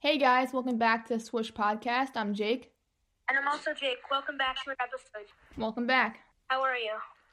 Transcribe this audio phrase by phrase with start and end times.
[0.00, 2.16] Hey guys, welcome back to the Swish Podcast.
[2.16, 2.70] I'm Jake.
[3.28, 3.98] And I'm also Jake.
[4.10, 5.32] Welcome back to another episode.
[5.56, 6.20] Welcome back.
[6.48, 6.92] How are you?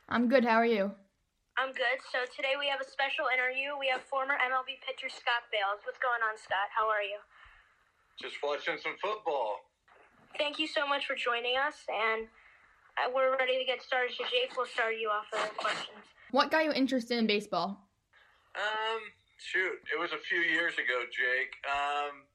[0.09, 0.43] I'm good.
[0.45, 0.91] How are you?
[1.57, 1.99] I'm good.
[2.11, 3.77] So today we have a special interview.
[3.77, 5.83] We have former MLB pitcher Scott Bailes.
[5.85, 6.71] What's going on, Scott?
[6.73, 7.19] How are you?
[8.19, 9.59] Just watching some football.
[10.37, 12.25] Thank you so much for joining us, and
[12.97, 14.15] uh, we're ready to get started.
[14.17, 16.01] So Jake, we'll start you off with the questions.
[16.31, 17.77] What got you interested in baseball?
[18.57, 19.01] Um,
[19.37, 21.53] shoot, it was a few years ago, Jake.
[21.69, 22.25] Um,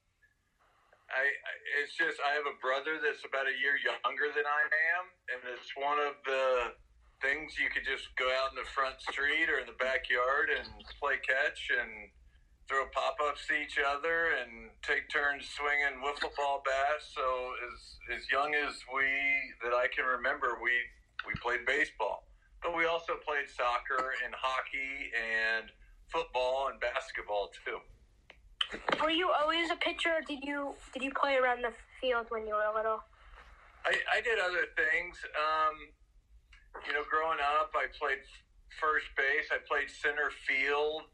[1.09, 1.25] I,
[1.81, 5.41] it's just I have a brother that's about a year younger than I am, and
[5.57, 6.77] it's one of the
[7.25, 10.69] things you could just go out in the front street or in the backyard and
[11.01, 12.13] play catch and
[12.69, 17.09] throw pop ups to each other and take turns swinging wiffle ball bats.
[17.17, 17.25] So
[17.65, 19.09] as as young as we
[19.65, 20.77] that I can remember, we
[21.27, 22.29] we played baseball,
[22.63, 25.73] but we also played soccer and hockey and
[26.13, 27.81] football and basketball too.
[29.03, 30.21] Were you always a pitcher?
[30.21, 33.01] Or did you did you play around the field when you were little?
[33.85, 35.17] I, I did other things.
[35.33, 35.77] Um,
[36.87, 38.21] you know, growing up, I played
[38.77, 39.49] first base.
[39.49, 41.09] I played center field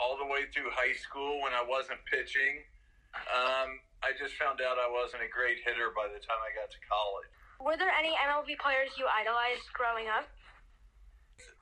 [0.00, 2.66] all the way through high school when I wasn't pitching.
[3.14, 6.70] Um, I just found out I wasn't a great hitter by the time I got
[6.70, 7.30] to college.
[7.58, 10.26] Were there any MLB players you idolized growing up?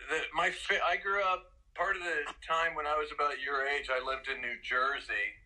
[0.09, 0.53] The, my
[0.85, 3.93] I grew up part of the time when I was about your age.
[3.93, 5.37] I lived in New Jersey.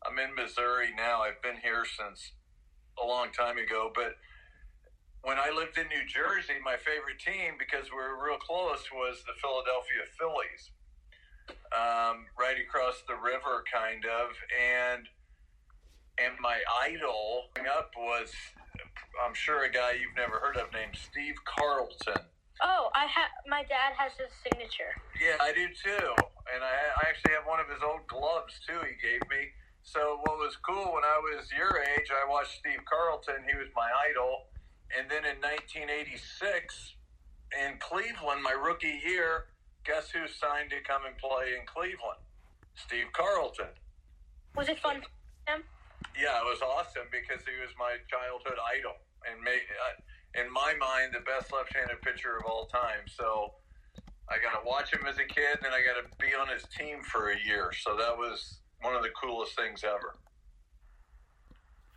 [0.00, 1.20] I'm in Missouri now.
[1.20, 2.32] I've been here since
[2.96, 4.16] a long time ago, but
[5.22, 9.20] when I lived in New Jersey, my favorite team because we were real close was
[9.28, 10.72] the Philadelphia Phillies.
[11.76, 15.04] Um, right across the river, kind of, and
[16.16, 18.32] and my idol growing up was,
[19.26, 22.24] I'm sure a guy you've never heard of named Steve Carlton.
[22.62, 23.30] Oh, I have.
[23.48, 24.92] my dad has his signature.
[25.18, 26.06] Yeah, I do too.
[26.54, 28.78] And I, I actually have one of his old gloves too.
[28.86, 29.50] He gave me.
[29.82, 33.44] So what was cool when I was your age, I watched Steve Carlton.
[33.48, 34.48] He was my idol.
[34.96, 36.96] And then in 1986,
[37.52, 39.50] in Cleveland, my rookie year,
[39.84, 42.22] guess who signed to come and play in Cleveland?
[42.74, 43.74] Steve Carlton.
[44.56, 45.02] Was it fun?
[45.02, 45.10] for
[45.52, 45.62] him?
[46.16, 48.94] Yeah, it was awesome because he was my childhood idol
[49.26, 49.98] and made, uh,
[50.34, 53.06] in my mind, the best left-handed pitcher of all time.
[53.06, 53.54] So
[54.26, 56.66] I got to watch him as a kid, and I got to be on his
[56.74, 57.70] team for a year.
[57.72, 60.18] So that was one of the coolest things ever.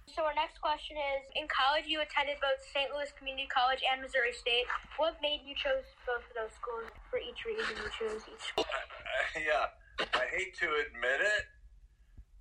[0.07, 2.89] So our next question is: In college, you attended both St.
[2.93, 4.65] Louis Community College and Missouri State.
[4.97, 6.89] What made you choose both of those schools?
[7.11, 8.45] For each reason, you chose each.
[8.53, 8.65] school?
[9.37, 11.43] yeah, I hate to admit it,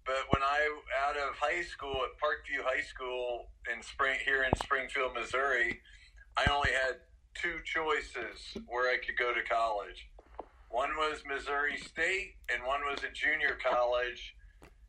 [0.06, 0.70] but when I
[1.04, 5.80] out of high school at Parkview High School in spring here in Springfield, Missouri,
[6.36, 7.02] I only had
[7.34, 10.08] two choices where I could go to college.
[10.70, 14.34] One was Missouri State, and one was a junior college.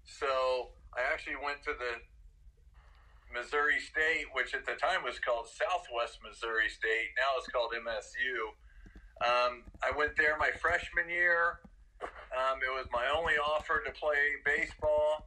[0.05, 1.97] So I actually went to the
[3.33, 7.17] Missouri State, which at the time was called Southwest Missouri State.
[7.17, 8.53] Now it's called MSU.
[9.25, 11.59] Um, I went there my freshman year.
[12.37, 15.25] Um, it was my only offer to play baseball.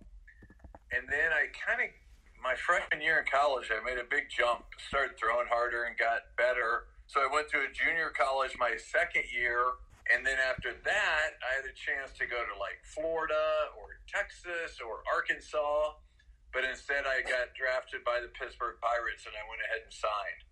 [0.95, 1.91] And then I kind of,
[2.39, 6.31] my freshman year in college, I made a big jump, started throwing harder and got
[6.39, 6.87] better.
[7.11, 9.59] So I went to a junior college my second year.
[10.15, 14.79] And then after that, I had a chance to go to like Florida or Texas
[14.79, 15.99] or Arkansas.
[16.55, 20.43] But instead, I got drafted by the Pittsburgh Pirates and I went ahead and signed.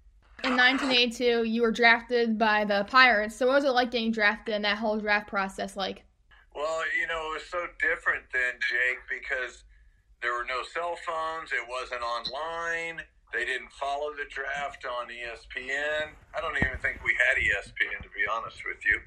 [0.47, 3.35] In 1982, you were drafted by the Pirates.
[3.35, 6.05] So what was it like getting drafted and that whole draft process like?
[6.59, 9.63] Well, you know, it was so different than Jake, because
[10.19, 11.55] there were no cell phones.
[11.55, 13.07] It wasn't online.
[13.31, 16.19] They didn't follow the draft on ESPN.
[16.35, 18.99] I don't even think we had ESPN, to be honest with you.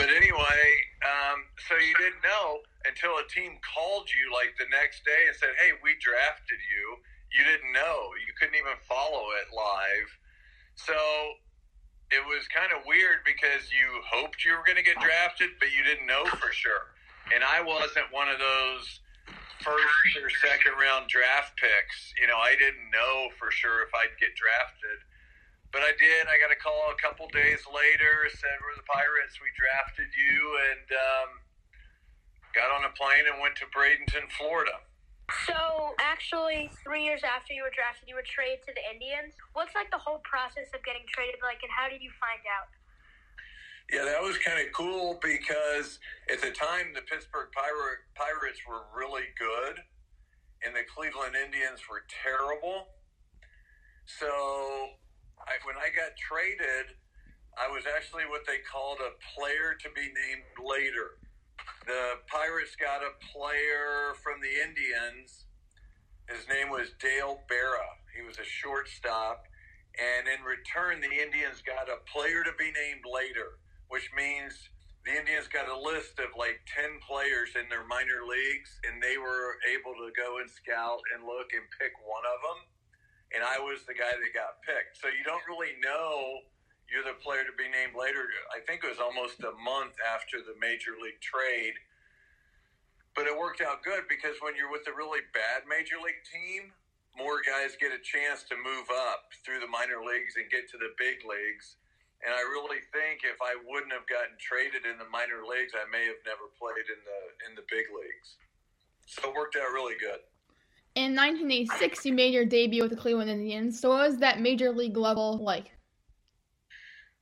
[0.00, 0.64] But anyway,
[1.04, 5.36] um, so you didn't know until a team called you like the next day and
[5.36, 6.84] said, hey, we drafted you.
[7.36, 8.16] You didn't know.
[8.16, 10.08] You couldn't even follow it live.
[10.80, 10.96] So
[12.10, 15.68] it was kind of weird because you hoped you were going to get drafted, but
[15.72, 16.96] you didn't know for sure.
[17.34, 19.00] And I wasn't one of those
[19.60, 22.16] first or second round draft picks.
[22.16, 25.04] You know, I didn't know for sure if I'd get drafted.
[25.68, 26.24] But I did.
[26.32, 28.24] I got a call a couple days later.
[28.32, 29.36] Said we're the Pirates.
[29.36, 31.30] We drafted you, and um,
[32.56, 34.80] got on a plane and went to Bradenton, Florida.
[35.44, 39.36] So actually, three years after you were drafted, you were traded to the Indians.
[39.52, 42.72] What's like the whole process of getting traded like, and how did you find out?
[43.92, 46.00] Yeah, that was kind of cool because
[46.32, 49.80] at the time the Pittsburgh Pirate, Pirates were really good,
[50.64, 52.88] and the Cleveland Indians were terrible.
[54.04, 54.28] So
[55.44, 56.96] I, when I got traded,
[57.56, 61.20] I was actually what they called a player to be named later.
[61.88, 65.48] The Pirates got a player from the Indians
[66.28, 67.88] His name was Dale Berra.
[68.12, 69.48] He was a shortstop.
[69.96, 73.56] And in return, the Indians got a player to be named later,
[73.88, 74.52] which means
[75.08, 79.16] the Indians got a list of like 10 players in their minor leagues, and they
[79.16, 82.60] were able to go and scout and look and pick one of them.
[83.32, 85.00] And I was the guy that got picked.
[85.00, 86.44] So you don't really know
[86.88, 88.24] you're the player to be named later.
[88.48, 91.76] I think it was almost a month after the major league trade.
[93.12, 96.72] But it worked out good because when you're with a really bad major league team,
[97.12, 100.78] more guys get a chance to move up through the minor leagues and get to
[100.78, 101.76] the big leagues.
[102.24, 105.86] And I really think if I wouldn't have gotten traded in the minor leagues, I
[105.90, 108.38] may have never played in the in the big leagues.
[109.06, 110.22] So it worked out really good.
[110.94, 113.78] In 1986, you made your debut with the Cleveland Indians.
[113.78, 115.70] So what was that major league level like?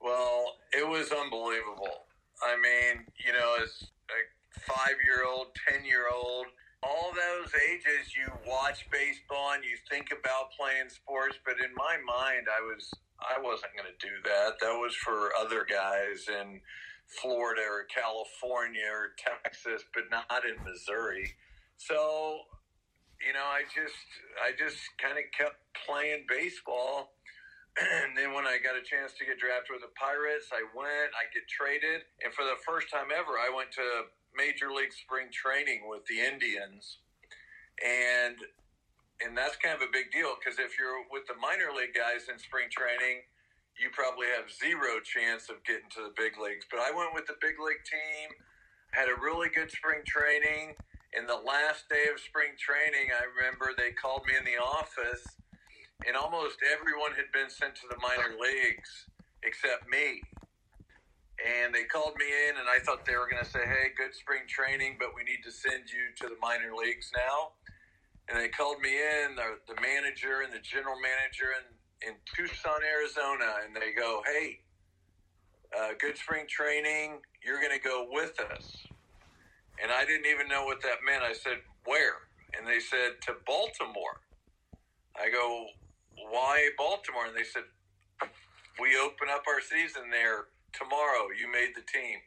[0.06, 2.06] Well, it was unbelievable.
[2.38, 4.20] I mean, you know, as a
[4.62, 6.46] five year old, 10 year old,
[6.84, 11.98] all those ages you watch baseball and you think about playing sports, but in my
[12.06, 12.86] mind, I was
[13.18, 14.60] I wasn't going to do that.
[14.60, 16.60] That was for other guys in
[17.20, 21.34] Florida or California or Texas, but not in Missouri.
[21.78, 22.46] So,
[23.26, 24.06] you know, I just
[24.38, 27.15] I just kind of kept playing baseball.
[27.76, 31.12] And then when I got a chance to get drafted with the Pirates, I went,
[31.12, 35.28] I get traded, and for the first time ever, I went to major league spring
[35.32, 37.04] training with the Indians,
[37.84, 38.36] and
[39.24, 42.28] and that's kind of a big deal because if you're with the minor league guys
[42.28, 43.24] in spring training,
[43.80, 46.68] you probably have zero chance of getting to the big leagues.
[46.68, 48.28] But I went with the big league team,
[48.92, 50.76] had a really good spring training.
[51.16, 55.24] In the last day of spring training, I remember they called me in the office,
[56.04, 59.08] and almost everyone had been sent to the minor leagues
[59.42, 60.24] except me.
[61.40, 64.14] And they called me in, and I thought they were going to say, "Hey, good
[64.14, 67.52] spring training, but we need to send you to the minor leagues now."
[68.28, 72.80] And they called me in, the, the manager and the general manager in, in Tucson,
[72.84, 74.60] Arizona, and they go, "Hey,
[75.76, 77.22] uh, good spring training.
[77.44, 78.92] You're going to go with us."
[79.82, 81.22] And I didn't even know what that meant.
[81.22, 82.28] I said, "Where?"
[82.58, 84.22] And they said, "To Baltimore."
[85.16, 85.66] I go,
[86.16, 87.64] "Why Baltimore?" And they said,
[88.80, 92.20] "We open up our season there." tomorrow you made the team.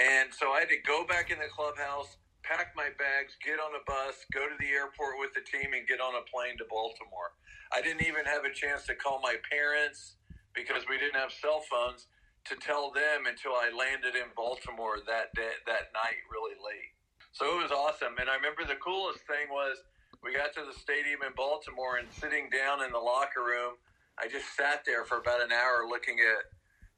[0.00, 3.76] And so I had to go back in the clubhouse, pack my bags, get on
[3.76, 6.66] a bus, go to the airport with the team, and get on a plane to
[6.72, 7.36] Baltimore.
[7.70, 10.16] I didn't even have a chance to call my parents
[10.56, 12.08] because we didn't have cell phones
[12.48, 16.96] to tell them until I landed in Baltimore that day, that night, really late.
[17.32, 18.16] So it was awesome.
[18.18, 19.76] And I remember the coolest thing was
[20.22, 23.74] we got to the stadium in Baltimore and sitting down in the locker room,
[24.18, 26.46] I just sat there for about an hour looking at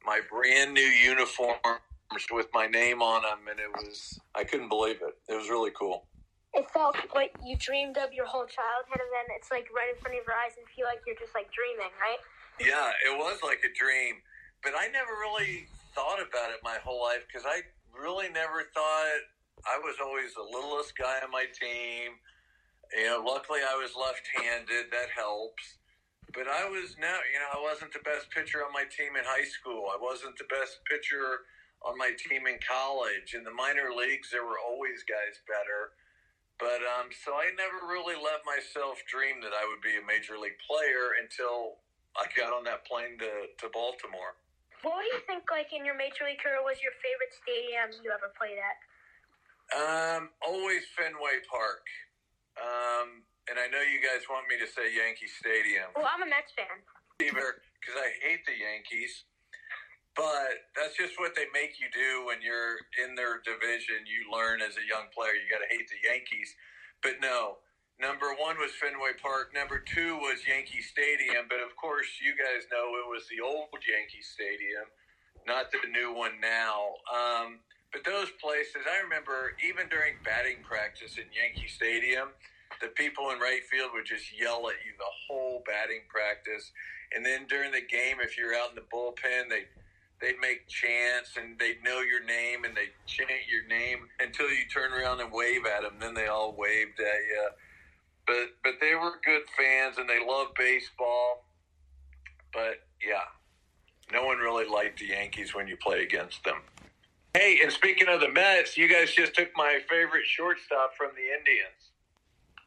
[0.04, 1.80] my brand new uniforms
[2.30, 5.16] with my name on them, and it was I couldn't believe it.
[5.32, 6.04] It was really cool.
[6.52, 9.98] It felt like you dreamed of your whole childhood, and then it's like right in
[9.98, 12.20] front of your eyes, and feel like you're just like dreaming, right?
[12.60, 14.20] Yeah, it was like a dream,
[14.62, 15.66] but I never really
[15.96, 19.18] thought about it my whole life because I really never thought
[19.64, 22.20] I was always the littlest guy on my team.
[22.92, 24.92] You know, luckily I was left-handed.
[24.92, 25.78] That helps
[26.34, 29.22] but I was now, you know, I wasn't the best pitcher on my team in
[29.22, 29.86] high school.
[29.86, 31.46] I wasn't the best pitcher
[31.86, 33.38] on my team in college.
[33.38, 35.94] In the minor leagues, there were always guys better.
[36.58, 40.34] But um, so I never really let myself dream that I would be a major
[40.34, 41.79] league player until
[42.19, 44.34] I got on that plane to, to Baltimore.
[44.82, 48.10] What do you think, like in your major league career, was your favorite stadium you
[48.10, 48.76] ever played at?
[49.72, 51.86] Um, always Fenway Park.
[52.58, 55.93] Um, and I know you guys want me to say Yankee Stadium.
[55.93, 56.81] Well, I'm a Mets fan.
[57.19, 59.25] Because I hate the Yankees.
[60.15, 64.06] But that's just what they make you do when you're in their division.
[64.06, 66.55] You learn as a young player, you got to hate the Yankees.
[67.03, 67.58] But no,
[67.99, 69.51] number one was Fenway Park.
[69.51, 71.51] Number two was Yankee Stadium.
[71.51, 74.87] But of course, you guys know it was the old Yankee Stadium,
[75.51, 76.94] not the new one now.
[77.11, 77.58] Um,
[77.94, 82.29] but those places, I remember even during batting practice in Yankee Stadium–
[82.81, 86.72] the people in right field would just yell at you the whole batting practice.
[87.15, 89.65] And then during the game, if you're out in the bullpen, they
[90.20, 94.65] they'd make chants and they'd know your name and they'd chant your name until you
[94.72, 95.94] turn around and wave at them.
[96.01, 97.48] Then they all waved at you.
[98.27, 101.44] But but they were good fans and they loved baseball.
[102.53, 103.27] But yeah,
[104.13, 106.63] no one really liked the Yankees when you play against them.
[107.34, 111.34] Hey, and speaking of the Mets, you guys just took my favorite shortstop from the
[111.36, 111.91] Indians.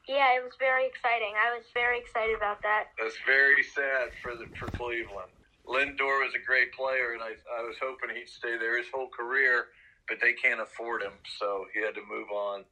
[0.09, 1.36] Yeah, it was very exciting.
[1.39, 2.88] I was very excited about that.
[3.01, 5.31] That's very sad for the for Cleveland.
[5.65, 9.07] Lindor was a great player, and I I was hoping he'd stay there his whole
[9.07, 9.67] career,
[10.09, 12.65] but they can't afford him, so he had to move on.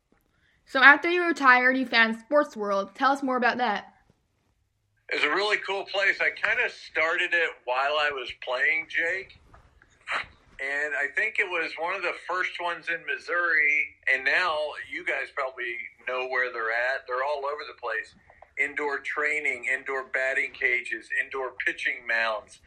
[0.66, 2.94] So after you retired, you found Sports World.
[2.96, 3.94] Tell us more about that.
[5.10, 6.20] It's a really cool place.
[6.20, 9.40] I kind of started it while I was playing, Jake.
[10.60, 13.96] And I think it was one of the first ones in Missouri.
[14.14, 14.56] And now
[14.90, 15.76] you guys probably
[16.08, 17.04] know where they're at.
[17.08, 18.16] They're all over the place
[18.58, 22.60] indoor training, indoor batting cages, indoor pitching mounds.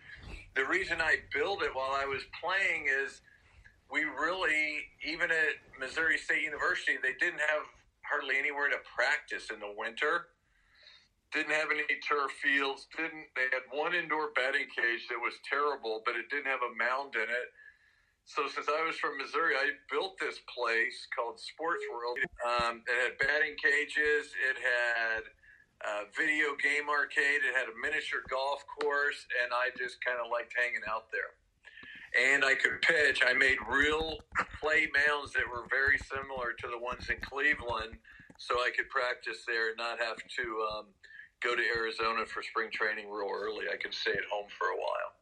[0.54, 3.22] The reason I built it while I was playing is
[3.90, 7.64] we really, even at Missouri State University, they didn't have
[8.04, 10.28] hardly anywhere to practice in the winter
[11.32, 12.88] didn't have any turf fields.
[12.96, 16.72] Didn't they had one indoor batting cage that was terrible, but it didn't have a
[16.76, 17.48] mound in it.
[18.28, 22.20] So since I was from Missouri, I built this place called Sports World.
[22.44, 24.36] Um, it had batting cages.
[24.36, 25.24] It had
[25.80, 27.40] a video game arcade.
[27.40, 31.40] It had a miniature golf course, and I just kind of liked hanging out there.
[32.12, 33.24] And I could pitch.
[33.24, 34.20] I made real
[34.60, 37.96] clay mounds that were very similar to the ones in Cleveland,
[38.36, 40.44] so I could practice there and not have to
[40.76, 40.86] um,
[41.40, 43.72] go to Arizona for spring training real early.
[43.72, 45.16] I could stay at home for a while.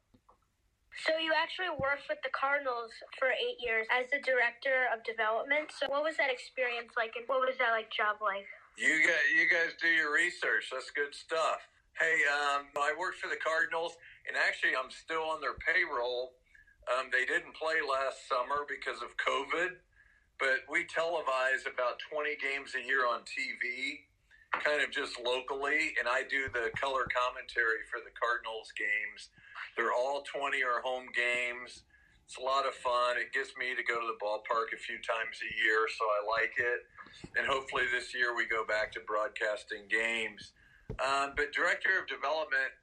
[1.05, 2.89] So you actually worked with the Cardinals
[3.21, 5.69] for eight years as the director of development.
[5.69, 8.49] So what was that experience like, and what was that like job like?
[8.81, 10.73] You guys, you guys do your research.
[10.73, 11.61] That's good stuff.
[12.01, 16.37] Hey, um, I worked for the Cardinals, and actually, I'm still on their payroll.
[16.89, 19.81] Um, they didn't play last summer because of COVID,
[20.41, 24.09] but we televise about 20 games a year on TV
[24.63, 29.31] kind of just locally, and I do the color commentary for the Cardinals games.
[29.77, 31.85] They're all 20 or home games.
[32.27, 33.19] It's a lot of fun.
[33.23, 36.21] It gets me to go to the ballpark a few times a year, so I
[36.27, 36.81] like it.
[37.39, 40.53] And hopefully this year we go back to broadcasting games.
[40.99, 42.75] Um, but director of development,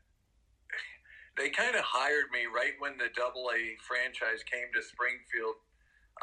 [1.37, 5.59] they kind of hired me right when the Double A franchise came to Springfield.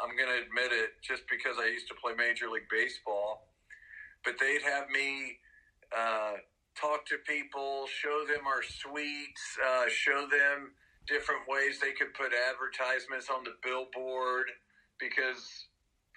[0.01, 3.50] I'm going to admit it, just because I used to play Major League Baseball
[4.23, 5.37] but they'd have me
[5.95, 6.33] uh,
[6.75, 10.71] talk to people, show them our suites, uh, show them
[11.07, 14.47] different ways they could put advertisements on the billboard.
[14.99, 15.67] Because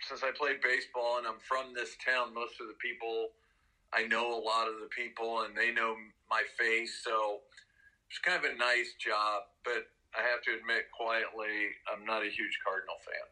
[0.01, 3.31] since I played baseball and I'm from this town, most of the people
[3.95, 5.95] I know a lot of the people and they know
[6.29, 7.01] my face.
[7.05, 7.41] So
[8.11, 9.87] it's kind of a nice job, but
[10.19, 13.27] I have to admit quietly, I'm not a huge Cardinal fan.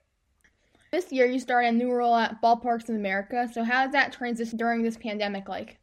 [0.92, 3.48] This year, you started a new role at Ballparks of America.
[3.50, 5.78] So, how does that transition during this pandemic like?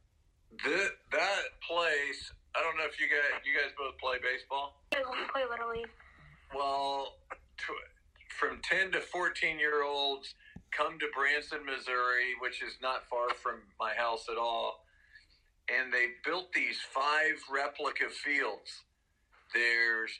[0.63, 4.83] The, that place, I don't know if you guys you guys both play baseball.
[4.93, 5.89] Yeah, we play little league.
[6.53, 7.73] Well, to,
[8.39, 10.35] from ten to fourteen year olds
[10.69, 14.85] come to Branson, Missouri, which is not far from my house at all,
[15.73, 18.85] and they built these five replica fields.
[19.55, 20.11] There's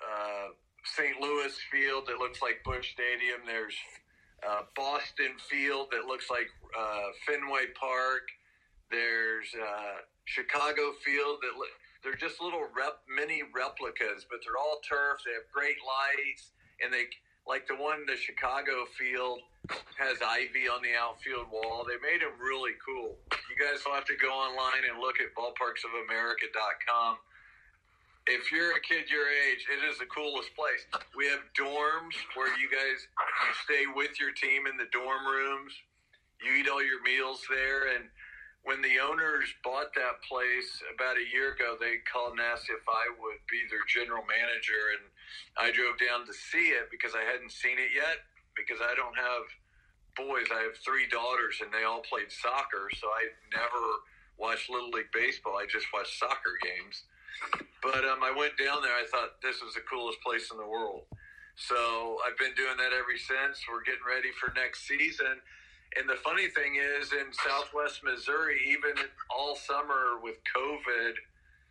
[0.00, 1.20] uh, St.
[1.20, 3.40] Louis Field that looks like Busch Stadium.
[3.46, 3.74] There's
[4.46, 8.28] uh, Boston Field that looks like uh, Fenway Park.
[8.90, 14.82] There's uh, Chicago Field that li- they're just little rep, mini replicas, but they're all
[14.82, 15.22] turf.
[15.24, 16.50] They have great lights,
[16.82, 17.06] and they
[17.46, 19.40] like the one the Chicago Field
[19.98, 21.86] has ivy on the outfield wall.
[21.86, 23.18] They made them really cool.
[23.46, 27.16] You guys will have to go online and look at ballparksofamerica.com
[28.26, 30.86] if you're a kid your age, it is the coolest place.
[31.16, 35.72] We have dorms where you guys you stay with your team in the dorm rooms.
[36.38, 38.06] You eat all your meals there, and
[38.62, 42.82] when the owners bought that place about a year ago, they called and asked if
[42.86, 45.04] I would be their general manager, and
[45.58, 48.22] I drove down to see it because I hadn't seen it yet
[48.54, 49.44] because I don't have
[50.14, 50.46] boys.
[50.54, 53.82] I have three daughters, and they all played soccer, so I never
[54.38, 55.58] watched little league baseball.
[55.58, 57.02] I just watched soccer games.
[57.82, 58.94] But um, I went down there.
[58.94, 61.02] I thought this was the coolest place in the world.
[61.56, 63.60] So I've been doing that ever since.
[63.68, 65.42] We're getting ready for next season.
[65.98, 68.96] And the funny thing is, in Southwest Missouri, even
[69.28, 71.12] all summer with COVID,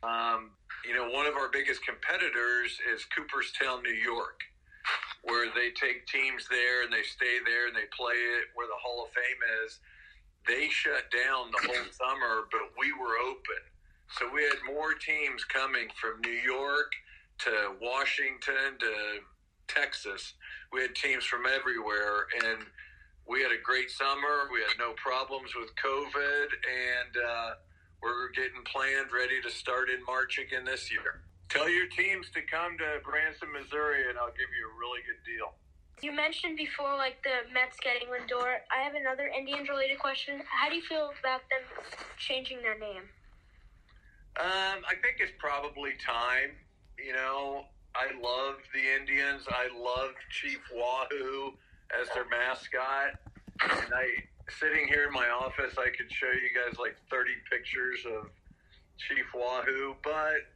[0.03, 0.51] um,
[0.86, 4.41] you know, one of our biggest competitors is Cooperstown, New York,
[5.24, 8.77] where they take teams there and they stay there and they play it where the
[8.77, 9.80] Hall of Fame is.
[10.48, 13.62] They shut down the whole summer, but we were open.
[14.18, 16.91] So we had more teams coming from New York
[17.39, 18.94] to Washington to
[19.68, 20.34] Texas.
[20.74, 22.65] We had teams from everywhere, and
[23.27, 24.51] we had a great summer.
[24.51, 27.50] We had no problems with COVID, and uh,
[28.03, 31.24] we're getting planned, ready to start in March again this year.
[31.48, 35.24] Tell your teams to come to Branson, Missouri, and I'll give you a really good
[35.24, 35.56] deal.
[36.01, 38.60] You mentioned before, like the Mets getting Lindor.
[38.75, 40.41] I have another Indians-related question.
[40.50, 41.63] How do you feel about them
[42.18, 43.03] changing their name?
[44.40, 46.56] Um, I think it's probably time.
[46.98, 49.44] You know, I love the Indians.
[49.50, 51.54] I love Chief Wahoo
[52.00, 53.20] as their mascot,
[53.64, 54.08] and I
[54.60, 58.32] sitting here in my office, I could show you guys like 30 pictures of
[58.98, 60.48] Chief Wahoo, but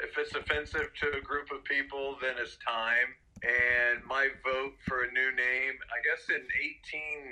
[0.00, 3.14] if it's offensive to a group of people, then it's time.
[3.44, 6.42] And my vote for a new name, I guess in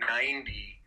[0.07, 0.79] 1890,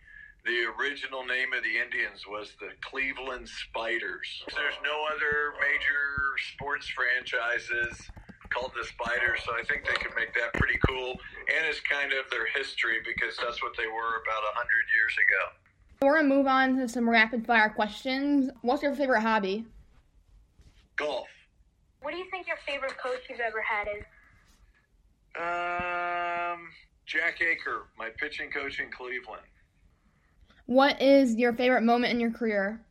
[0.48, 4.44] the original name of the Indians was the Cleveland Spiders.
[4.56, 8.00] There's no other major sports franchises
[8.50, 11.20] called the Spiders, so I think they could make that pretty cool.
[11.52, 14.64] And it's kind of their history because that's what they were about 100
[14.96, 15.44] years ago.
[16.02, 18.50] We're going to move on to some rapid fire questions.
[18.62, 19.66] What's your favorite hobby?
[20.96, 21.28] Golf.
[22.02, 24.06] What do you think your favorite coach you've ever had is?
[25.36, 26.70] Um,
[27.06, 29.44] Jack Aker, my pitching coach in Cleveland.
[30.68, 32.82] What is your favorite moment in your career?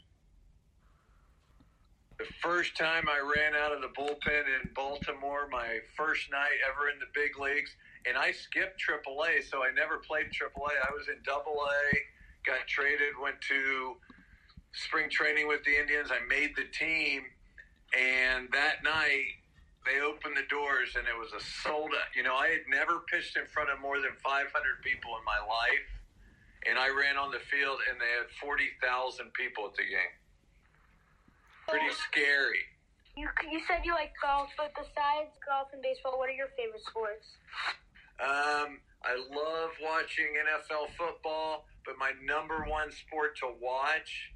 [2.19, 6.89] The first time I ran out of the bullpen in Baltimore, my first night ever
[6.89, 7.71] in the big leagues,
[8.09, 10.73] and I skipped AAA, so I never played AAA.
[10.73, 12.01] I was in AA,
[12.47, 13.97] got traded, went to
[14.73, 16.09] spring training with the Indians.
[16.11, 17.25] I made the team,
[17.93, 19.37] and that night
[19.85, 22.09] they opened the doors, and it was a sold out.
[22.17, 24.49] You know, I had never pitched in front of more than 500
[24.81, 25.85] people in my life
[26.69, 30.15] and I ran on the field, and they had forty thousand people at the game.
[31.69, 32.63] Pretty scary.
[33.17, 36.85] You you said you like golf, but besides golf and baseball, what are your favorite
[36.85, 37.27] sports?
[38.21, 44.33] Um, I love watching NFL football, but my number one sport to watch,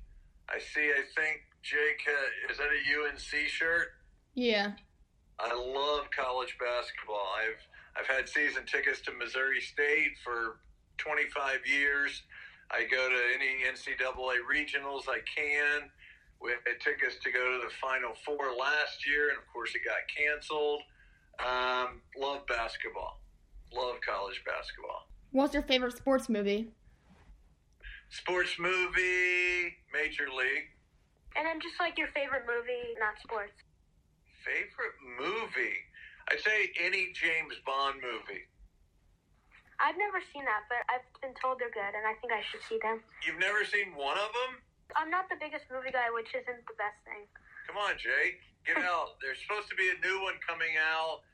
[0.48, 0.92] I see.
[0.92, 3.88] I think Jake uh, is that a UNC shirt?
[4.34, 4.72] Yeah.
[5.38, 7.28] I love college basketball.
[7.36, 7.60] I've
[7.96, 10.60] I've had season tickets to Missouri State for
[11.00, 12.22] 25 years.
[12.70, 15.90] I go to any NCAA regionals I can.
[16.42, 19.82] It took us to go to the Final Four last year, and of course, it
[19.84, 20.80] got canceled.
[21.40, 23.20] Um, love basketball.
[23.74, 25.08] Love college basketball.
[25.32, 26.68] What's your favorite sports movie?
[28.10, 30.74] Sports movie, Major League.
[31.36, 33.54] And then just like your favorite movie, not sports.
[34.44, 35.76] Favorite movie?
[36.30, 38.42] I'd say any James Bond movie.
[39.80, 42.60] I've never seen that, but I've been told they're good, and I think I should
[42.68, 43.00] see them.
[43.24, 44.60] You've never seen one of them?
[44.92, 47.24] I'm not the biggest movie guy, which isn't the best thing.
[47.64, 48.44] Come on, Jake.
[48.68, 49.16] Get out.
[49.24, 51.24] There's supposed to be a new one coming out.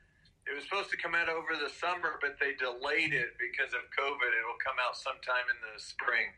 [0.47, 3.83] It was supposed to come out over the summer, but they delayed it because of
[3.91, 4.31] COVID.
[4.31, 6.31] It'll come out sometime in the spring.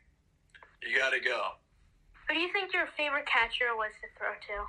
[0.82, 1.62] You got to go.
[2.26, 4.66] Who do you think your favorite catcher was to throw to?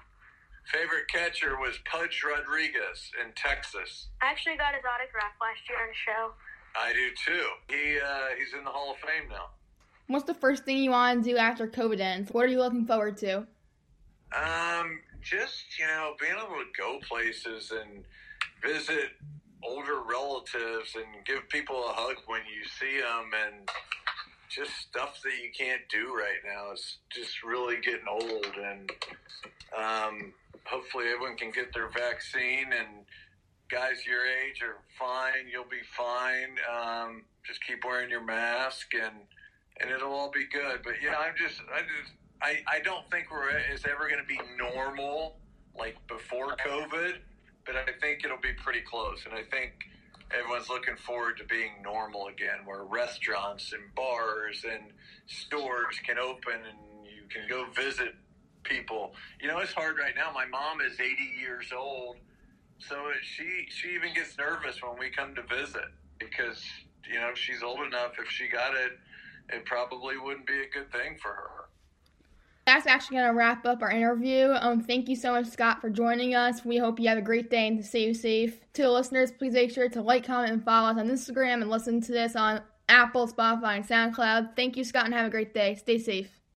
[0.69, 4.13] Favorite catcher was Pudge Rodriguez in Texas.
[4.21, 6.37] I actually got his autograph last year on a show.
[6.77, 7.47] I do too.
[7.69, 9.47] He uh, he's in the Hall of Fame now.
[10.07, 12.33] What's the first thing you want to do after COVID ends?
[12.33, 13.47] What are you looking forward to?
[14.37, 18.05] Um, just you know, being able to go places and
[18.63, 19.11] visit
[19.63, 23.69] older relatives and give people a hug when you see them, and
[24.49, 26.73] just stuff that you can't do right now.
[26.73, 28.91] It's just really getting old, and
[29.77, 30.33] um,
[30.65, 33.05] hopefully everyone can get their vaccine and
[33.71, 35.49] guys your age are fine.
[35.51, 36.57] You'll be fine.
[36.69, 39.15] Um, just keep wearing your mask, and
[39.81, 40.81] and it'll all be good.
[40.83, 44.27] But yeah, I'm just, I just, I, I don't think we're it's ever going to
[44.27, 45.37] be normal
[45.79, 47.15] like before COVID,
[47.65, 49.25] but I think it'll be pretty close.
[49.25, 49.73] And I think
[50.37, 54.83] everyone's looking forward to being normal again, where restaurants and bars and
[55.27, 58.15] stores can open and you can go visit
[58.65, 59.15] people.
[59.41, 60.31] You know, it's hard right now.
[60.35, 62.17] My mom is 80 years old
[62.81, 65.89] so she she even gets nervous when we come to visit
[66.19, 66.65] because
[67.11, 68.13] you know she's old enough.
[68.19, 68.99] If she got it,
[69.51, 71.69] it probably wouldn't be a good thing for her.
[72.67, 74.55] That's actually going to wrap up our interview.
[74.61, 76.65] Um, thank you so much, Scott, for joining us.
[76.65, 78.61] We hope you have a great day and to stay safe.
[78.75, 81.71] To the listeners, please make sure to like, comment, and follow us on Instagram and
[81.71, 84.55] listen to this on Apple, Spotify, and SoundCloud.
[84.55, 85.75] Thank you, Scott, and have a great day.
[85.75, 86.40] Stay safe.